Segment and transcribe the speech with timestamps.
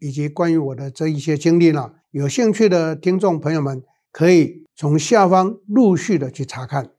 [0.00, 3.82] 以及关于我的这一些经历呢，有兴趣的听众朋友们
[4.12, 6.90] 可以从下方陆续的去查看。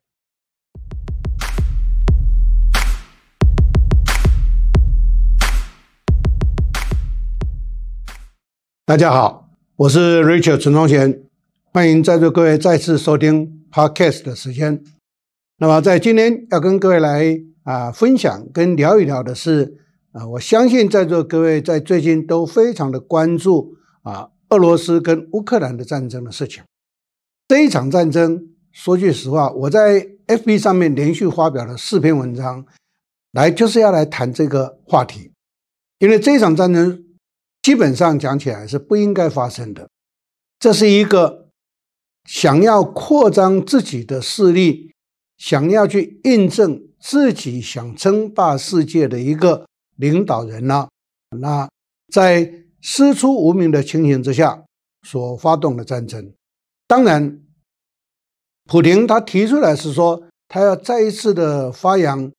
[8.86, 11.24] 大家好，我是 Richard 陈宗贤，
[11.72, 14.84] 欢迎在座各位再次收听 Podcast 的时间。
[15.60, 17.40] 那么在今天要跟各位来。
[17.64, 19.78] 啊，分享跟聊一聊的是
[20.12, 26.64] 啊，我相信在座各位在最近都非常的关注啊，俄罗斯跟乌克兰的战争的事情。
[27.48, 32.66] 这一场战争，说句实话，我在 FB 上面连续发表了四篇文章，
[33.32, 35.32] 来就是要来谈这个话题，
[36.00, 37.04] 因为这一场战争
[37.62, 39.90] 基本上讲起来是不应该发生的，
[40.60, 41.50] 这是一个
[42.26, 44.94] 想要扩张自己的势力，
[45.38, 46.86] 想要去印证。
[47.02, 49.66] 自己想称霸世界的一个
[50.00, 50.88] 领导人呢，
[51.38, 51.70] 那
[52.12, 54.64] 在师出无名的情形之下
[55.04, 56.34] 所发动的战争，
[56.88, 57.42] 当然，
[58.64, 62.32] 普丁他提出来是说，他要再一次的发扬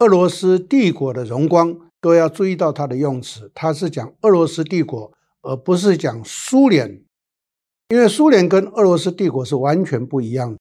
[0.00, 7.02] 俄罗斯帝国的荣光，都要注意到他的用词，他是讲俄罗斯帝国，而不是讲苏联，
[7.88, 10.58] 因为苏联跟俄罗斯帝国是完全不一样的，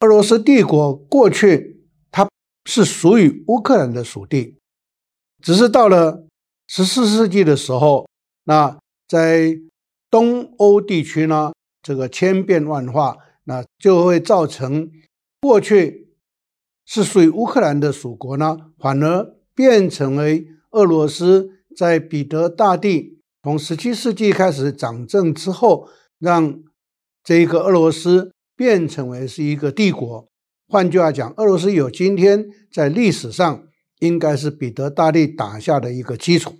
[0.00, 2.28] 俄罗斯帝国过去它。
[2.68, 4.58] 是属于乌克兰的属地，
[5.46, 6.26] 只是到了
[6.66, 8.08] 十四世纪的时候，
[8.46, 9.56] 那在
[10.10, 14.90] 东欧地区呢，这个千变万化，那就会造成
[15.40, 16.08] 过去
[16.84, 25.88] 是属于乌克兰的属国呢，反而变成为俄罗斯在彼得大帝从十七世纪开始掌政之后，
[26.18, 26.58] 让
[27.22, 30.26] 这个俄罗斯变成为是一个帝国。
[30.66, 33.65] 换句话讲，俄罗斯有今天在历史上
[34.00, 36.56] 应该是彼得大帝打下的一个基础。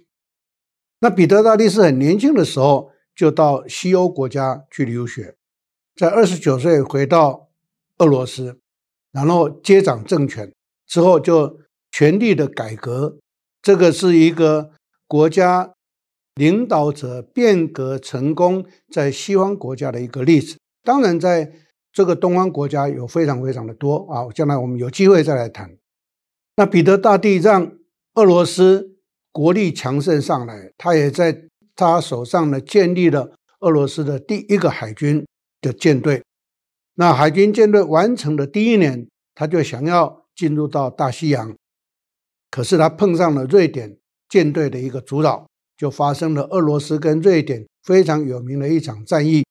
[1.00, 5.36] 那彼得大帝是很年轻的时候就到西欧国家去留学，
[5.94, 7.48] 在二十九岁回到
[7.98, 8.60] 俄罗斯，
[9.12, 10.52] 然后接掌政权
[10.86, 11.58] 之后就
[11.90, 13.18] 全力的改革。
[13.62, 14.70] 这个是一个
[15.06, 15.72] 国家
[16.34, 20.56] 领导者变革成功在西方国家的一个例子。
[20.82, 21.52] 当然在。
[21.96, 25.78] 这个东方国家有非常非常的多啊，将来我们有机会再来谈。
[26.56, 27.76] 那彼得大帝让
[28.14, 28.96] 俄罗斯
[29.30, 35.26] 国力强盛上来，他也在他手上呢建立了俄罗斯的第一个海军
[35.60, 36.22] 的舰队。
[36.94, 41.54] 那海军舰队完成的第一年，他就想要进入到大西洋，
[42.50, 45.46] 可是他碰上了瑞典舰队的一个阻扰，
[45.76, 49.44] 就发生了俄罗斯跟瑞典非常有名的一场战役。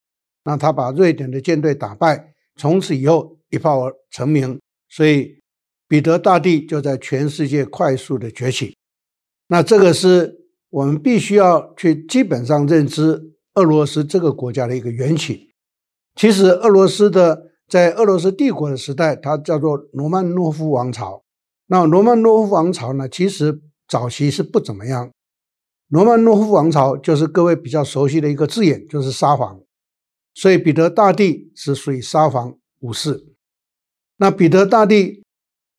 [0.43, 2.33] 那他把瑞典的舰队打败。
[2.57, 4.57] 从此以后一炮而成名，
[4.87, 5.41] 所以
[5.87, 8.75] 彼得大帝就在全世界快速的崛起。
[9.47, 15.51] 那这个是我们必须要去基本上认知俄罗斯这个国家的一个缘起。
[16.15, 21.23] 其实俄罗斯的在俄罗斯帝国的时代，它叫做罗曼诺夫王朝。
[21.67, 25.11] 那罗曼诺夫王朝呢，其实早期是不怎么样。
[25.89, 29.59] 罗曼诺夫王朝就是各位比较熟悉的一个字眼，就是沙皇。
[30.33, 33.33] 所以彼得大帝是属于沙皇武士。
[34.17, 35.23] 那彼得大帝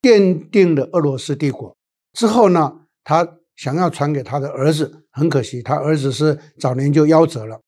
[0.02, 1.76] 奠定了俄罗斯帝国
[2.12, 7.60] 之后呢，他想要传给他的儿子，很可惜他儿子是早年就夭折了，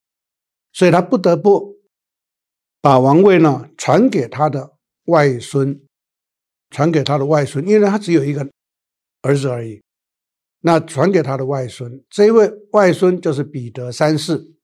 [0.72, 1.76] 所以他不得不
[2.80, 4.72] 把王位呢传给他的
[5.06, 5.80] 外孙，
[6.70, 8.48] 传给他的外孙，因为他只有一个
[9.22, 9.82] 儿子而已。
[10.60, 14.54] 那传给他的外孙，这一位外孙就是彼得三世。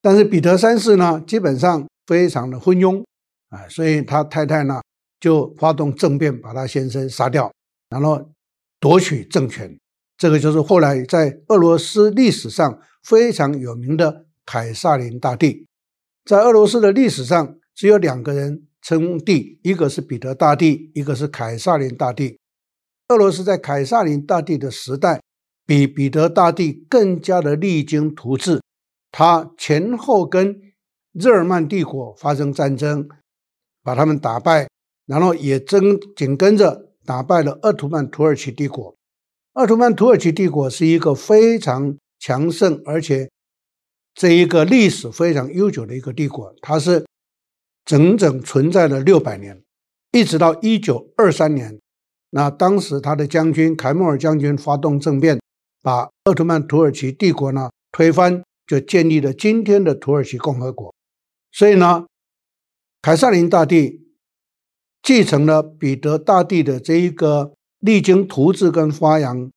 [0.00, 3.02] 但是彼得三世呢，基本上非常的昏庸
[3.48, 4.80] 啊，所以他太太呢
[5.24, 7.50] 就发动政变，把他先生杀掉，
[7.88, 8.30] 然后
[8.78, 9.74] 夺取政权。
[10.18, 15.66] 这个就是后来在俄罗斯历史上非常有名的凯撒林大帝。
[16.26, 22.38] 在俄罗斯的历史上，只有两个人称帝，一个是彼得大帝，一个是凯撒林大帝。
[23.08, 25.22] 俄罗斯在凯撒林大帝的时代，
[25.64, 28.60] 比彼得大帝更加的励精图治。
[29.10, 30.60] 他前后跟
[31.12, 33.08] 日耳曼帝国发生战争，
[33.82, 34.68] 把他们打败，
[35.06, 38.94] 然后也紧紧跟着打败了奥图曼土耳其帝国。
[39.52, 43.30] 奥图曼土耳其帝国是一个非常强盛而且
[44.14, 47.04] 这一个历史非常悠久的一个帝国，它是
[47.84, 49.62] 整整存在了六百年，
[50.12, 51.78] 一直到一九二三年，
[52.30, 55.40] 那当时他的将军凯末尔将军发动政变，
[55.82, 60.94] 把奥图曼土耳其帝国呢推翻，就建立了今天的土耳其共和国。
[61.52, 62.06] 所以呢，
[63.02, 64.03] 凯撒林大帝
[65.04, 69.50] 继承了彼得大帝的这一个励精图治跟发扬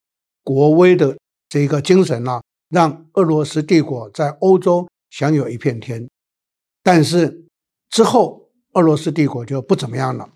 [0.44, 1.18] 国威的
[1.48, 6.06] 这一个精神呢，让俄罗斯帝国在欧洲享有一片天。
[6.84, 7.46] 但是
[7.90, 10.30] 之后，俄罗斯帝国就不怎么样了，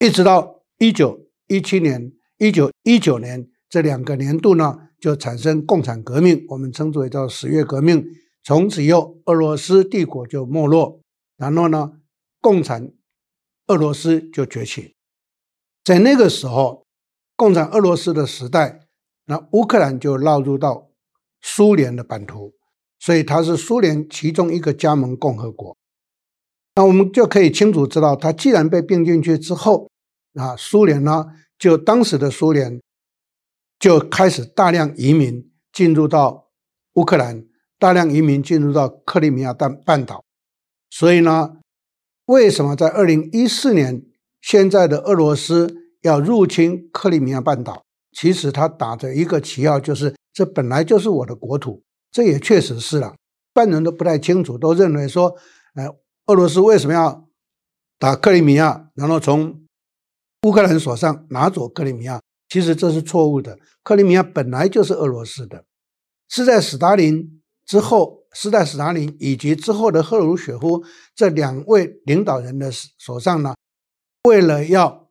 [0.00, 8.04] 一直到一九一七年、一九一九年这两个年度呢，就产生共产革命，我们称之为叫十月革命。
[8.42, 11.00] 从此以后，俄罗斯帝国就没落。
[11.36, 11.92] 然后呢，
[12.40, 12.90] 共产
[13.68, 14.94] 俄罗斯就崛起。
[15.84, 16.84] 在那个时候，
[17.36, 18.86] 共产俄罗斯的时代，
[19.26, 20.88] 那乌克兰就纳入到
[21.40, 22.54] 苏联的版图，
[22.98, 25.76] 所以它是苏联其中一个加盟共和国。
[26.74, 29.90] 那我们就可以清楚知道，它既然被并进去之后，
[30.34, 31.26] 啊，苏联呢，
[31.58, 32.80] 就当时的苏联
[33.78, 36.50] 就开始大量移民进入到
[36.94, 37.46] 乌克兰，
[37.78, 40.24] 大量移民进入到克里米亚半半岛。
[40.90, 41.56] 所以呢，
[42.26, 44.04] 为什么在二零一四年，
[44.40, 47.84] 现在的俄罗斯要入侵克里米亚半岛？
[48.12, 53.12] 其实他打着一个旗号，就是这本来就是我的国土，这也确实是了。
[53.12, 55.36] 一般人都不太清楚，都认为说，
[55.74, 55.86] 呃，
[56.26, 57.28] 俄罗斯为什么要
[57.98, 59.64] 打克里米亚，然后从
[60.42, 62.20] 乌克兰手上拿走克里米亚？
[62.48, 63.58] 其实这是错误的。
[63.82, 65.64] 克里米亚本来就是俄罗斯的，
[66.28, 68.22] 是在斯大林之后。
[68.38, 70.84] 时代史达林以及之后的赫鲁雪夫
[71.14, 73.54] 这两位领导人的手上呢，
[74.24, 75.08] 为了要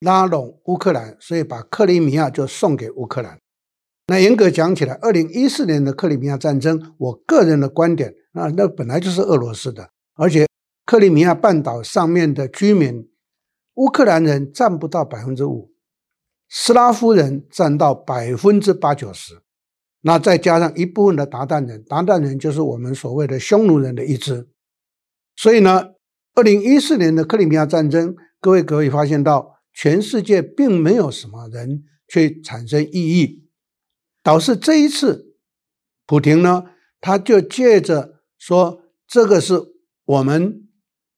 [0.00, 3.38] 拉拢乌克兰，所以把克里米亚就送给乌克兰。
[4.08, 10.46] 那严格讲起来，二零一四年的克里米亚战争，我个人的观点，那那本来就是俄罗斯的，而且
[10.84, 13.08] 克里米亚半岛上面的居民，
[13.76, 15.72] 乌克兰人占不到百分之五，
[16.50, 19.40] 斯拉夫人占到百分之八九十。
[20.06, 24.48] 那再加上一部分的韃靼人，韃靼人就是我们所谓的匈奴人的一支。
[25.34, 25.94] 所以呢，
[26.36, 33.48] 二零一四年的克里米亚战争，各位可以发现到，全世界并没有什么人去产生异议，
[34.22, 35.34] 导致这一次，
[36.06, 36.66] 普廷呢，
[37.00, 39.54] 他就借着说这个是
[40.04, 40.68] 我们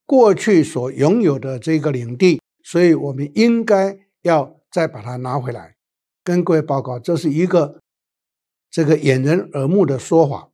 [0.07, 5.75] 过去所拥有的这个领地，所以我们应该要再把它拿回来，
[6.23, 7.79] 跟各位报告，这是一个。
[8.71, 10.49] 这个掩人耳目的说法，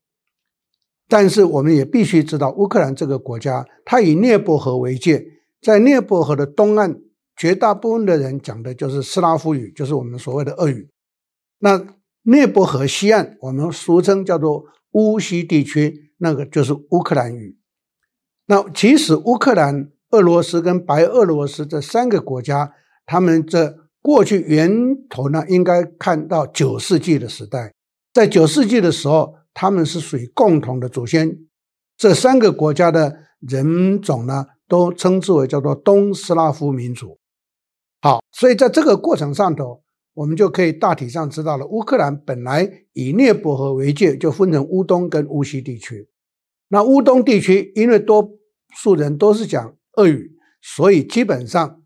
[1.08, 5.26] 但是我们也必须知道，乌克兰这个国家，它以涅伯河为界，
[5.62, 7.02] 在涅伯河的东岸，
[7.36, 10.90] 绝大部分的人讲的就是斯拉夫语，就是我们所谓的俄语。
[11.60, 11.86] 那
[12.24, 17.58] 涅伯河西岸，我们俗称叫做乌西地区，那个就是乌克兰语。
[18.48, 22.74] 那其实乌克兰、俄罗斯跟白俄罗斯这三个国家，
[23.06, 24.70] 他们这过去源
[25.10, 27.74] 头呢，应该看到九世纪的时代。
[28.16, 31.38] 在九世纪的时候，他们是属于共同的祖先。
[31.98, 37.20] 这三个国家的人种呢，都称之为叫做东斯拉夫民族。
[38.02, 39.84] 好，所以在这个过程上头，
[40.14, 46.08] 我们就可以大体上知道了，乌克兰本来以涅伯河为界，就分成乌东跟乌西地区。
[46.70, 48.30] 那乌东地区因为多
[48.74, 51.82] 数人都是讲俄语，所以基本上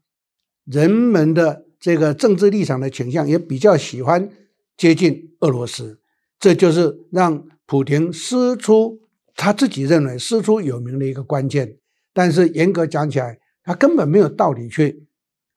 [0.63, 4.29] 人们的这个政治立场的倾向也比较喜欢
[4.77, 5.99] 接近俄罗斯。
[6.39, 9.01] 这就是让普亭师出
[9.35, 11.77] 他自己认为师出有名的一个关键，
[12.13, 15.05] 但是严格讲起来，他根本没有道理去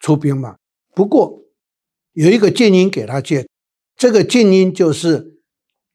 [0.01, 0.57] 出兵嘛。
[0.95, 1.45] 不过
[2.13, 3.49] 有一个近因给他借，
[3.97, 5.39] 这个近因就是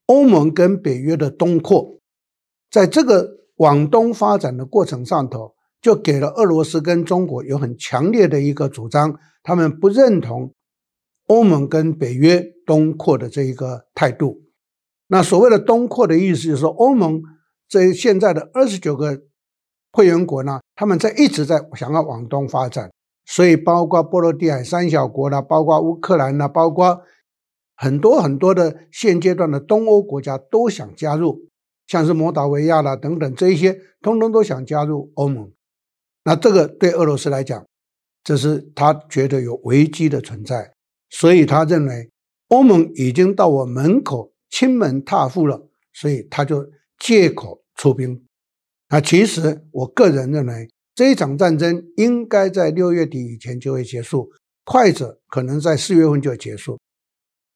[0.07, 1.99] 欧盟跟北约的东扩，
[2.71, 10.53] 在这个往东发展的过程上头，就给了俄罗斯跟中国有很强烈的一个主张，他们不认同
[11.27, 14.46] 欧盟跟北约东扩的这一个态度。
[15.09, 17.21] 那所谓的东扩的意思，就是说欧盟
[17.67, 19.21] 这现在的二十九个
[19.91, 22.91] 会员国呢，他们在一直在想要往东发展，
[23.25, 27.01] 所以包括波罗的海三小国啦，包括乌克兰啦，包括
[27.75, 31.47] 很多很多的现阶段的东欧国家都想加入，
[31.87, 35.51] 像是摩达维亚啦等等这一些，通通都想加入欧盟。
[36.25, 37.65] 那这个对俄罗斯来讲，
[38.23, 40.73] 这是他觉得有危机的存在，
[41.09, 42.11] 所以他认为
[42.49, 44.33] 欧盟已经到我门口。
[44.49, 48.25] 亲门踏户了，所以他就借口出兵。
[48.89, 54.31] 那其实我个人认为，这一场战争应该在六月底以前就会结束，
[54.63, 56.79] 快者可能在四月份就结束。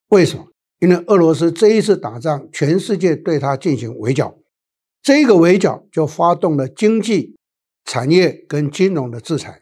[0.10, 0.48] 为什么？
[0.80, 4.38] 因为俄罗斯这一次打仗，全世界对他进行围剿，
[5.02, 7.36] 这个围剿就发动了经济、
[7.86, 9.62] 产业跟金融的制裁。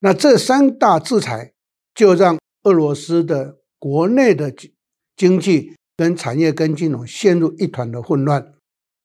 [0.00, 1.52] 那这三大制裁
[1.94, 4.52] 就让俄罗斯的国内的
[5.16, 8.54] 经济跟产业跟金融陷入一团的混乱，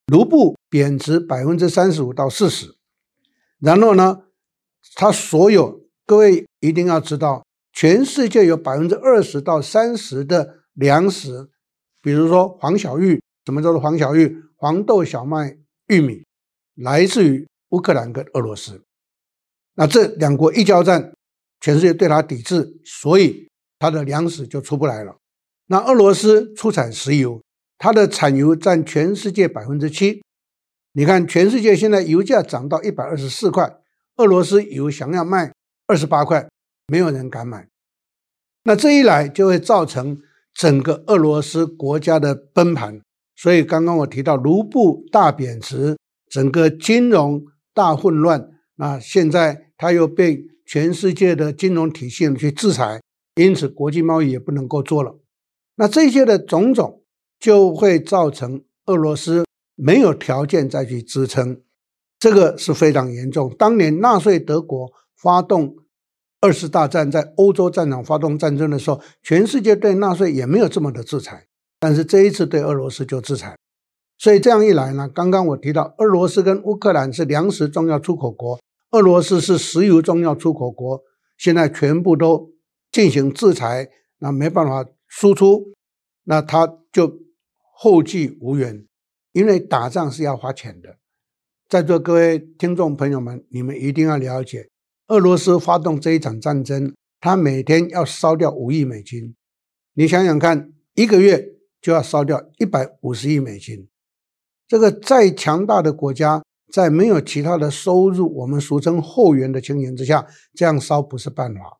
[0.06, 2.74] 卢布贬值百分之三十五到四十。
[3.58, 4.22] 然后呢，
[4.94, 11.50] 他所有各位一定要知道，全世界有百分之二十到三十的粮食，
[12.00, 14.42] 比如说黄小玉，什么叫做黄小玉？
[14.56, 16.24] 黄豆、小麦、玉米，
[16.76, 18.82] 来自于乌克兰跟俄罗斯。
[19.74, 21.12] 那这两国一交战，
[21.60, 23.46] 全世界对它抵制，所以
[23.78, 25.14] 它的粮食就出不来了。
[25.68, 27.42] 那俄罗斯出产石油，
[27.78, 30.22] 它的产油占全世界百分之七。
[30.92, 33.78] 你看，全世界现在油价涨到一百二十四块，
[34.16, 35.52] 俄罗斯油想要卖
[35.86, 36.48] 二十八块，
[36.86, 37.68] 没有人敢买。
[38.62, 40.20] 那这一来就会造成
[40.54, 43.00] 整个俄罗斯国家的崩盘。
[43.34, 45.98] 所以刚刚我提到卢布大贬值，
[46.30, 47.44] 整个金融
[47.74, 48.50] 大混乱。
[48.76, 53.02] 那现在它又被全世界的金融体系去制裁，
[53.34, 55.18] 因此国际贸易也不能够做了。
[55.76, 57.02] 那这些的种种
[57.38, 59.44] 就会造成俄罗斯。
[59.78, 61.60] 没有条件再去支撑，
[62.18, 63.54] 这个是非常严重。
[63.58, 65.76] 当年纳粹德国发动
[66.40, 71.46] 二次大战，在欧洲战场发动战争的时候，全世界对纳粹也没有这么的制裁，
[71.78, 73.54] 但是这一次对俄罗斯就制裁。
[74.16, 78.58] 所以这样一来呢，刚刚我提到，俄罗斯跟乌克兰是粮食重要出口国，
[78.92, 81.02] 俄罗斯是石油重要出口国，
[81.36, 82.50] 现在全部都
[82.90, 83.90] 进行制裁，
[84.20, 84.86] 那没办法
[85.18, 85.72] 输出，
[86.24, 87.20] 那他就
[87.72, 88.84] 后继无援。
[89.32, 90.98] 因为打仗是要花钱的，
[91.70, 94.68] 在座各位听众朋友们，你们一定要了解，
[95.08, 99.34] 俄罗斯发动这一场战争，他每天要烧掉五亿美金，
[99.94, 103.88] 你想想看，一个月就要烧掉一百五十亿美金。
[104.68, 111.78] 这个再强大的国家，在没有其他的收入，我们俗称后援的情形之下，这样烧不是办法。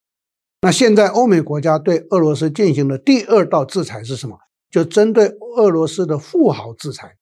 [0.61, 4.39] 那现在欧美国家对俄罗斯进行的第二道制裁是什么？
[4.71, 7.17] 就针对俄罗斯的富豪制裁。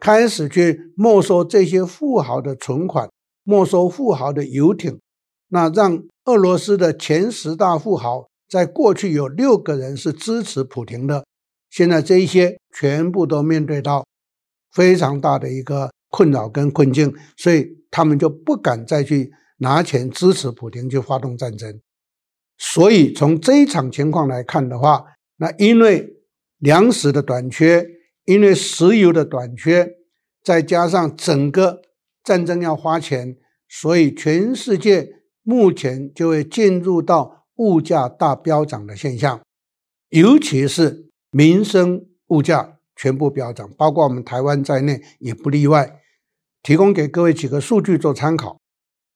[0.00, 3.10] 开始去没收这些富豪的存款，
[3.42, 5.00] 没收富豪的游艇，
[5.48, 11.24] 那让俄罗斯的前十大富豪，在过去有六个人是支持普京的，
[11.68, 14.06] 现在这一些全部都面对到
[14.70, 21.80] 非常大的一个困扰跟困境，所以他们就不敢再去拿钱支持普京去发动战争。
[22.58, 25.04] 所以从这一场情况来看的话，
[25.38, 26.18] 那因为
[26.58, 27.94] 粮食的短缺。
[28.28, 29.90] 因为石油的短缺，
[30.44, 31.80] 再加上整个
[32.22, 35.08] 战争要花钱，所以全世界
[35.42, 39.40] 目前就会进入到物价大飙涨的现象，
[40.10, 46.02] 尤其是民生物价全部飙涨，包括我们台湾在内也不例外。
[46.62, 48.60] 提供给各位几个数据做参考：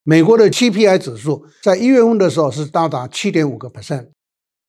[0.05, 4.09] 美国的 CPI 指数在一月份的时候是到达七点五个 percent，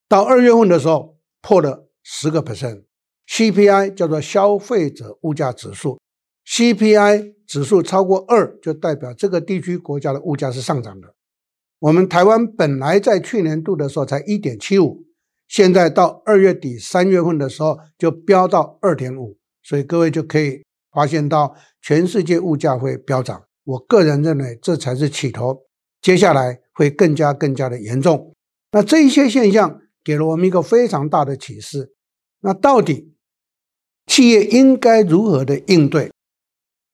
[0.09, 2.85] 到二月份的时候破了十个 percent。
[3.27, 5.99] CPI 叫做消费者物价指数
[6.47, 11.15] ，CPI 指数超过二，就代表这个地区国家的物价是上涨的。
[11.81, 15.05] 我们台湾本来在去年度的时候才一点七五，
[15.49, 20.63] 现在到二月底三月份的时候就飙到二点五，所以各位就可以
[20.93, 23.43] 发现到全世界物价会飙涨。
[23.65, 25.63] 我个人认为这才是起头，
[26.01, 28.35] 接下来会更加更加的严重。
[28.73, 31.95] 那这一些现象给了我们一个非常大的启示。
[32.41, 33.13] 那到底？
[34.07, 36.11] 企业应该如何的应对？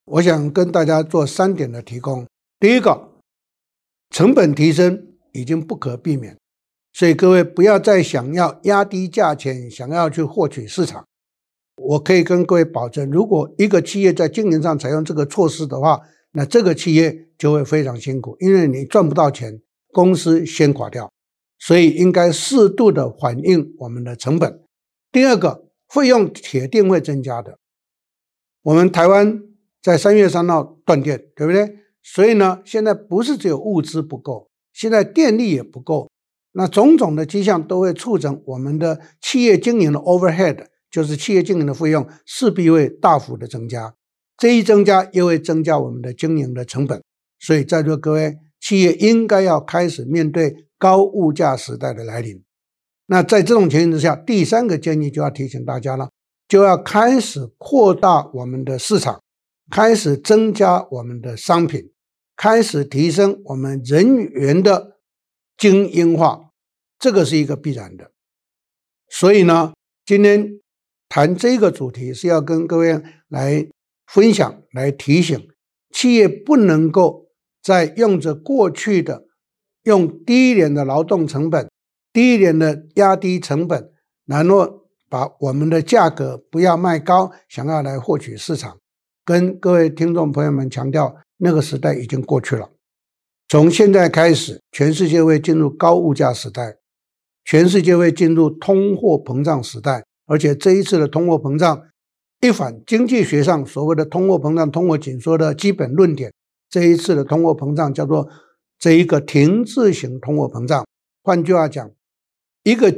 [0.04, 2.24] 我想跟大家做三点的提供。
[2.60, 3.08] 第一个，
[4.10, 6.38] 成本提升已经不可避免，
[6.92, 11.04] 所以各位不要再想要压低价钱，想要去获取市场。
[11.76, 16.00] 我可以跟各位保证，如果一个企业在经营上采用这个措施的话，
[16.32, 19.60] 那这个企业就会非常辛苦，因为你赚不到钱，
[19.92, 21.10] 公司先垮掉。
[21.58, 24.62] 所以应该适度的反映我们的成本。
[25.12, 25.66] 第二个。
[25.90, 27.58] 费用铁定会增加的。
[28.62, 29.42] 我们台湾
[29.82, 31.78] 在三月三号断电，对不对？
[32.00, 36.08] 所以呢，现在不是只有物资不够，现在电力也不够。
[36.52, 43.92] 那种种的迹象都会促成我们的企业经营的 overhead，就是企业经营的费用势必会大幅的增加。
[44.40, 47.02] 这一增加又会增加我们的经营的成本。
[47.38, 52.42] 所以在座各位，企业应该要开始面对高物价时代的来临。
[53.06, 56.08] 那在这种情形之下，第三个建议就要提醒大家了，
[56.48, 59.22] 就要开始扩大我们的市场，
[59.70, 61.90] 开始增加我们的商品，
[62.34, 64.96] 开始提升我们人员的
[65.58, 66.50] 精英化，
[66.98, 68.10] 这个是一个必然的。
[69.10, 69.74] 所以呢，
[70.06, 70.60] 今天
[71.08, 73.66] 谈这个主题是要跟各位来
[74.12, 75.48] 分享来提醒
[75.92, 77.28] 企业不能够
[77.62, 79.24] 再用着过去的
[79.84, 81.70] 用低一点的劳动成本、
[82.12, 83.92] 低一点的压低成本，
[84.26, 88.78] 然后把我们的价格不要卖高，想要来获取市场。
[89.24, 92.70] 跟各位听众朋友们强调，那个时代已经过去了。
[93.48, 96.76] 从现在开始，全世界会进入高物价时代，
[97.44, 100.04] 全世界会进入通货膨胀时代。
[100.26, 101.82] 而且这一次的通货膨胀，
[102.40, 106.32] 一反经济学上所谓的通货膨胀、通货紧缩的基本论点，
[106.68, 108.28] 这一次的通货膨胀叫做
[108.78, 110.86] 这一个停滞型通货膨胀。
[111.22, 111.90] 换句话讲，
[112.64, 112.94] 一个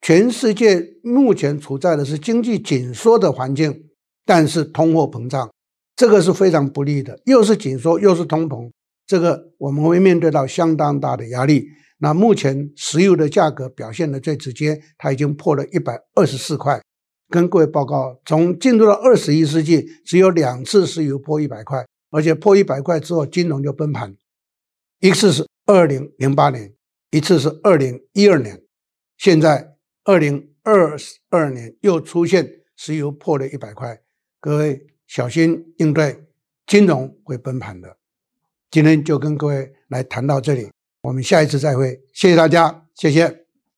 [0.00, 3.88] 全世界目前处在的是经济紧缩的环境。
[4.24, 5.52] 但是通货膨胀，
[5.96, 8.70] 这个是非常不利的，又是紧缩又是通膨，
[9.04, 11.66] 这个我们会面对到相当大的压力。
[11.98, 16.80] 那目前石油的价格表现的最直接，它已经破了一百二十四块。
[17.32, 24.14] 跟各位报告，从进入到二十一世纪，只有两次石油破一百块，而且破一百块之后，金融就崩盘。
[25.00, 26.74] 一次是二零零八年，
[27.10, 28.62] 一次是二零一二年，
[29.16, 29.74] 现在
[30.04, 30.94] 二零二
[31.30, 33.98] 二年又出现石油破了一百块。
[34.38, 36.24] 各位小心应对，
[36.66, 37.96] 金融会崩盘的。
[38.70, 40.70] 今天就跟各位来谈到这里，
[41.00, 43.41] 我们下一次再会，谢谢大家，谢谢。